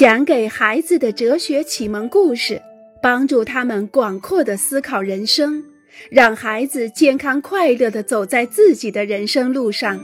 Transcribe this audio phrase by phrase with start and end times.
[0.00, 2.62] 讲给孩子的哲学启蒙故事，
[3.02, 5.62] 帮助他们广阔的思考人生，
[6.10, 10.00] 让孩子健康快乐的走在自己的人生路上。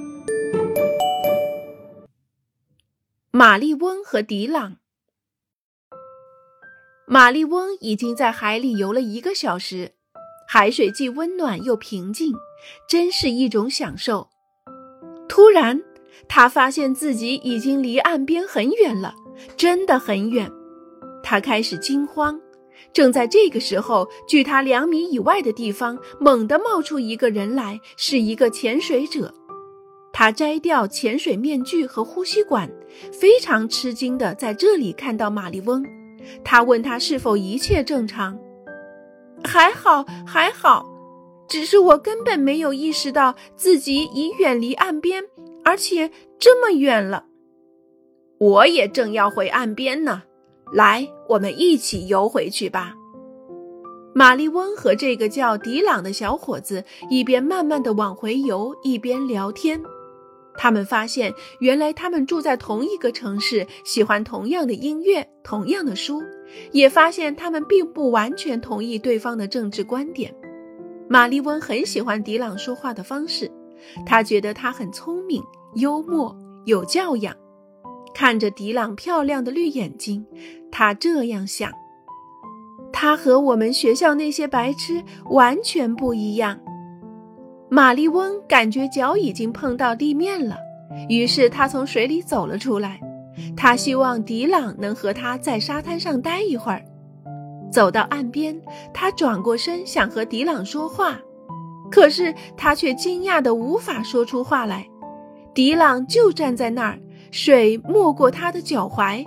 [3.31, 4.77] 玛丽翁和迪朗。
[7.07, 9.93] 玛丽翁已经在海里游了一个小时，
[10.47, 12.35] 海水既温暖又平静，
[12.87, 14.29] 真是一种享受。
[15.27, 15.83] 突然，
[16.29, 19.15] 他发现自己已经离岸边很远了。
[19.57, 20.51] 真的很远，
[21.23, 22.41] 他开始惊慌。
[22.93, 29.35] 正在这个时候，距他两米以外的地方猛地冒出一个人来，是一个潜水者。
[30.13, 32.71] 他摘掉潜水面具和呼吸管，
[33.13, 35.85] 非常吃惊地在这里看到玛丽翁。
[36.43, 38.39] 他问他是否一切正常。
[39.45, 40.87] 还好，还好，
[41.47, 45.23] 只是我根本没有意识到自己已远离岸边，
[45.65, 47.26] 而且这么远了。
[48.39, 50.23] 我也正要回岸边呢，
[50.73, 52.95] 来，我们一起游回去吧。
[54.15, 59.83] 玛丽温和这个叫迪朗的小伙子一边慢慢的往回游，一边聊天。
[60.59, 66.23] 他们发现，原来他们住在同一个城市，喜欢同样的音乐，同样的书，
[66.73, 70.35] 也发现他们并不完全同意对方的政治观点。
[71.09, 73.51] 玛丽温很喜欢迪朗说话的方式，
[74.07, 75.43] 他觉得他很聪明、
[75.75, 76.35] 幽默、
[76.65, 77.37] 有教养。
[78.17, 80.25] 看着迪朗漂亮的绿眼睛，
[80.73, 81.71] 他这样想：
[82.91, 86.59] 他和我们学校那些白痴完全不一样。
[87.69, 90.57] 玛丽翁感觉脚已经碰到地面了，
[91.11, 92.99] 于是他从水里走了出来。
[93.55, 96.83] 他希望迪朗能和他在沙滩上待一会儿。
[97.71, 98.59] 走到岸边，
[98.95, 101.21] 他转过身想和迪朗说话，
[101.91, 104.89] 可是他却惊讶的无法说出话来。
[105.53, 106.99] 迪朗就站在那儿。
[107.31, 109.27] 水没过他的脚踝。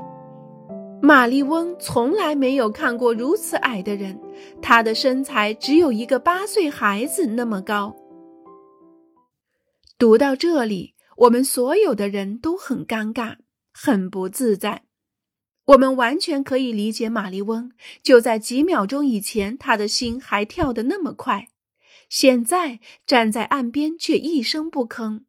[1.01, 4.19] 玛丽翁从来没有看过如此矮的人，
[4.61, 7.95] 他的身材只有一个八岁孩子那么高。
[9.97, 13.37] 读到这里，我们所有的人都很尴尬，
[13.73, 14.83] 很不自在。
[15.67, 17.71] 我们完全可以理解玛丽翁，
[18.01, 21.49] 就在几秒钟以前，他的心还跳得那么快，
[22.09, 25.21] 现在站在岸边却一声不吭。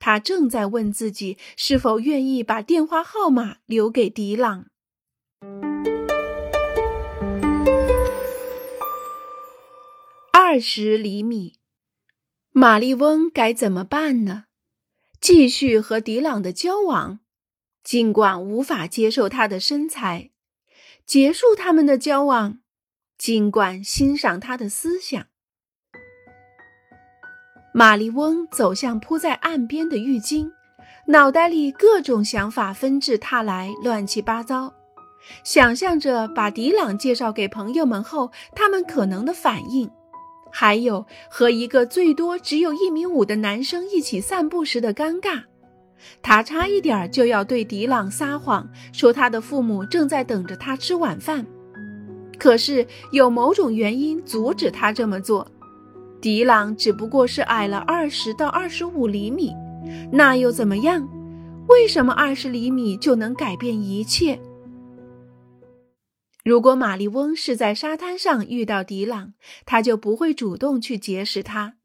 [0.00, 4.66] 他正在问自己是否愿意把电话号码留给迪朗。
[10.32, 11.58] 二十厘米，
[12.50, 14.46] 玛丽翁该怎么办呢？
[15.20, 17.20] 继续和迪朗的交往，
[17.84, 20.30] 尽管无法接受他的身材；
[21.04, 22.60] 结束他们的交往，
[23.18, 25.26] 尽管欣赏他的思想。
[27.72, 30.50] 玛丽翁走向铺在岸边的浴巾，
[31.06, 34.72] 脑袋里各种想法纷至沓来，乱七八糟。
[35.44, 39.88] 想象着把迪朗介绍给朋友们后，他们可能的反应，
[40.50, 45.42] 还有和一个最多只有一米五的男生一起散步时的尴尬。
[46.22, 51.46] 他差一点就要对迪朗撒谎，说他的父母正在等着他吃晚饭，
[52.36, 55.46] 可是有某种原因阻止他这么做。
[56.20, 59.54] 迪朗只不过是矮了二十到二十五厘米，
[60.12, 61.08] 那又怎么样？
[61.68, 64.38] 为什么二十厘米就能改变一切？
[66.44, 69.32] 如果玛丽翁是在沙滩上遇到迪朗，
[69.64, 71.76] 他就不会主动去结识他。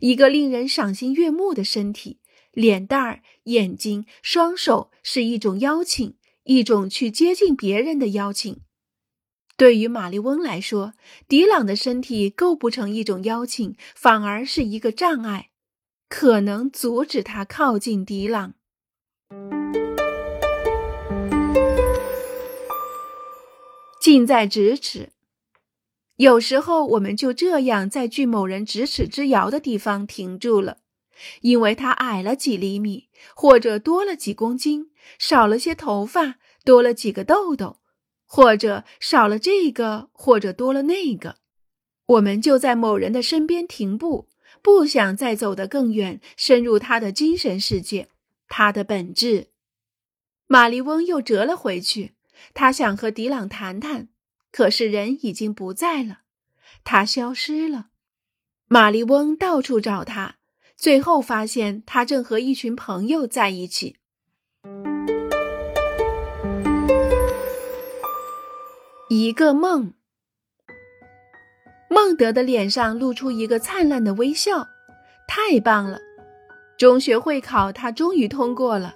[0.00, 2.18] 一个令人赏心悦目的身体、
[2.52, 8.60] 脸蛋儿、眼睛、双手，是一种邀请，一种去接近别人的邀请。
[9.56, 10.92] 对于玛丽翁来说，
[11.26, 15.48] 迪朗的身体构不成一种邀请，反而是一个障碍，
[16.10, 18.52] 可能阻止他靠近迪朗。
[23.98, 25.08] 近在咫尺，
[26.16, 30.80] 有时候我们就这样在距某人咫尺之遥的地方停住了，
[31.40, 37.78] 因为他矮了几厘米，或者多了几公斤，少了些头发，多了几个痘痘。
[38.26, 41.36] 或者少了这个，或者多了那个，
[42.06, 44.28] 我们就在某人的身边停步，
[44.60, 48.08] 不想再走得更远，深入他的精神世界，
[48.48, 49.48] 他的本质。
[50.48, 52.14] 玛丽翁又折了回去，
[52.52, 54.08] 他想和迪朗谈谈，
[54.52, 56.20] 可是人已经不在了，
[56.84, 57.88] 他消失了。
[58.68, 60.36] 玛丽翁到处找他，
[60.76, 63.96] 最后发现他正和一群朋友在一起。
[69.08, 69.92] 一个梦，
[71.88, 74.66] 孟德的脸上露出一个灿烂的微笑。
[75.28, 76.00] 太棒了！
[76.76, 78.94] 中学会考他终于通过了，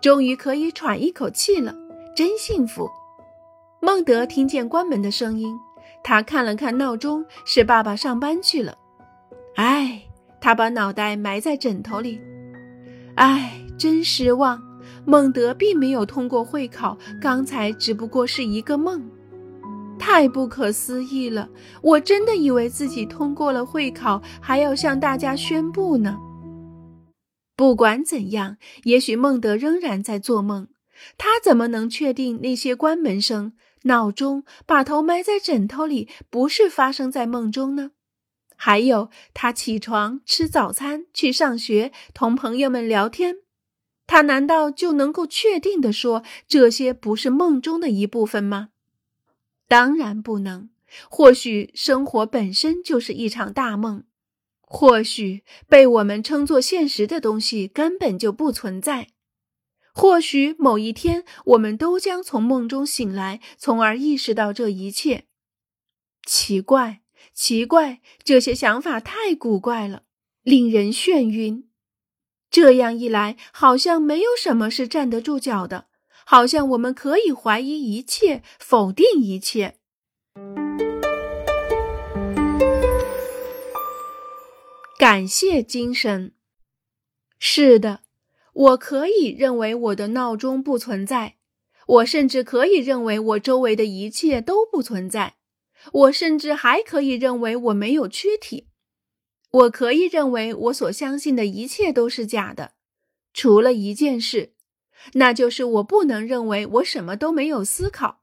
[0.00, 1.72] 终于可以喘一口气了，
[2.16, 2.90] 真幸福。
[3.80, 5.56] 孟德听见关门的声音，
[6.02, 8.76] 他看了看闹钟，是爸爸上班去了。
[9.54, 10.02] 唉，
[10.40, 12.20] 他把脑袋埋在枕头里。
[13.14, 14.60] 唉，真失望。
[15.04, 19.08] 孟德并没有通过会考，刚才只不过是一个梦。
[20.02, 21.48] 太不可思议了！
[21.80, 26.18] 我真的以为自己通过了会考，还要向大家宣布呢。
[27.54, 30.66] 不管怎样，也许孟德仍然在做梦。
[31.16, 33.52] 他怎么能确定那些关门声、
[33.84, 37.92] 闹钟、把头埋在枕头里不是发生在梦中呢？
[38.56, 43.36] 还有，他起床、吃早餐、去上学、同朋友们聊天，
[44.08, 48.70] 他难道就能够确定的说这些不是梦中的一部分吗？
[49.72, 50.68] 当然不能。
[51.08, 54.04] 或许生活本身就是一场大梦，
[54.60, 59.08] 或许被我们称作现实的东西根本就不存在。
[59.94, 65.24] 或许某一天，我们都将从梦中醒来，从而意识到这一切。
[66.26, 67.00] 奇怪，
[67.32, 70.02] 奇怪，这些想法太古怪了，
[70.42, 71.70] 令人眩晕。
[72.50, 75.86] 这样一来，好像没有什么是站得住脚的，
[76.24, 79.76] 好像我们可以怀疑一切，否定一切。
[84.98, 86.34] 感谢精神。
[87.38, 88.00] 是的。
[88.54, 91.36] 我可以认为我的闹钟不存在，
[91.86, 95.36] 我甚至可以认为我周围的一切都不存在，
[95.90, 98.68] 我甚至还可以认为我没有躯体，
[99.50, 102.72] 我可以认为我所相信的一切都是假的，
[103.32, 104.52] 除了一件事，
[105.14, 108.22] 那就是我不能认为我什么都没有思考。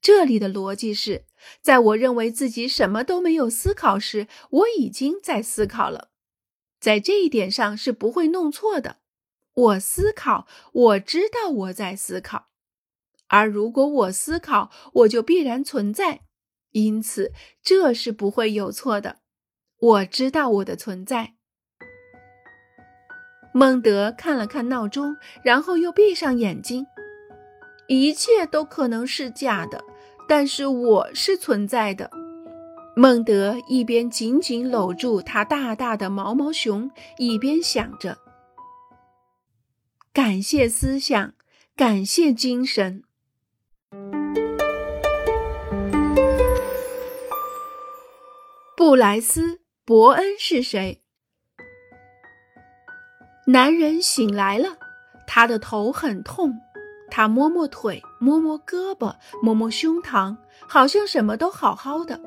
[0.00, 1.24] 这里的逻辑是，
[1.60, 6.10] 在我认为自己什么都没有思考时，我已经在思考了，
[6.78, 8.98] 在这一点上是不会弄错的。
[9.54, 12.48] 我思考，我知道我在思考，
[13.28, 16.20] 而如果我思考，我就必然存在，
[16.72, 17.32] 因此
[17.62, 19.20] 这是不会有错的。
[19.78, 21.35] 我知道我的存在。
[23.58, 26.86] 孟德看了看闹钟，然后又闭上眼睛。
[27.86, 29.82] 一切都可能是假的，
[30.28, 32.10] 但是我是存在的。
[32.94, 38.18] 孟德一边紧紧搂住他大大的毛毛熊，一边想着。
[40.12, 41.32] 感谢思想，
[41.74, 43.04] 感谢精神。
[48.76, 49.54] 布莱斯·
[49.86, 51.00] 伯恩是谁？
[53.48, 54.76] 男人醒来了，
[55.24, 56.60] 他的头很痛，
[57.08, 60.36] 他摸摸腿，摸摸胳膊，摸摸胸膛，
[60.68, 62.20] 好像什么都好好的。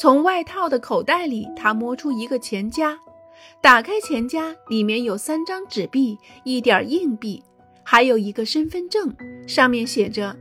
[0.00, 2.98] 从外套的口袋里，他摸出一个钱夹。
[3.60, 7.40] 打开钱夹，里面有三张纸币、一点硬币，
[7.84, 9.14] 还有一个身份证，
[9.46, 10.36] 上面写着：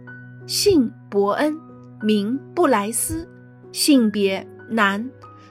[0.48, 1.56] 姓伯恩，
[2.01, 3.30] 名布莱斯，
[3.71, 5.07] 性别男，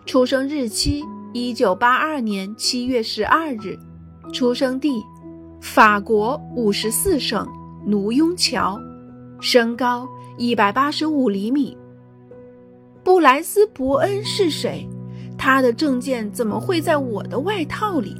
[0.06, 3.78] 出生日期一九八二年七月十二日，
[4.30, 5.04] 出生地
[5.60, 7.46] 法国五十四省
[7.84, 8.78] 奴雍桥，
[9.40, 11.76] 身高一百八十五厘米。
[13.02, 14.88] 布莱斯·伯恩是谁？
[15.36, 18.14] 他的证件怎么会在我的外套里？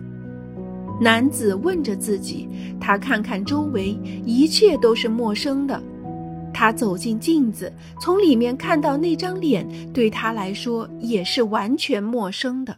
[1.01, 2.49] 男子问着自己。
[2.81, 3.91] 他看看周围，
[4.25, 5.81] 一切都是陌生的。
[6.53, 12.77] 他走进镜子，从里面看到那张脸，对他来说也是完全陌生的。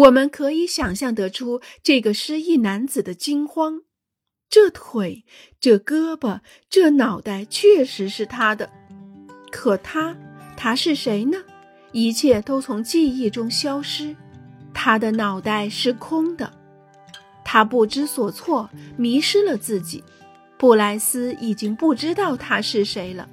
[0.00, 3.82] 我们可以想象得出这个失忆男子的惊慌。
[4.48, 5.24] 这腿，
[5.60, 6.40] 这胳膊，
[6.70, 8.70] 这脑袋，确实是他的。
[9.50, 10.16] 可他，
[10.56, 11.38] 他是谁呢？
[11.92, 14.16] 一切都从记忆中消失，
[14.72, 16.50] 他的脑袋是空的，
[17.44, 20.02] 他不知所措，迷失了自己。
[20.56, 23.28] 布莱斯已经不知道他是谁了。